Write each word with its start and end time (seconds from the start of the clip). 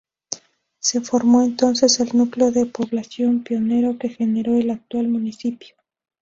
Se 0.79 0.99
formó 1.01 1.43
entonces 1.43 1.99
el 1.99 2.17
núcleo 2.17 2.49
de 2.51 2.65
población 2.65 3.43
pionero 3.43 3.99
que 3.99 4.09
generó 4.09 4.55
el 4.57 4.71
actual 4.71 5.07
municipio. 5.09 5.75